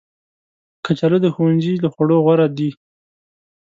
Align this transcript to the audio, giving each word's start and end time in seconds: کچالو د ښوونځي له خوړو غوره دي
کچالو 0.85 1.17
د 1.23 1.27
ښوونځي 1.33 1.73
له 1.83 1.89
خوړو 1.93 2.17
غوره 2.25 2.47
دي 2.57 2.69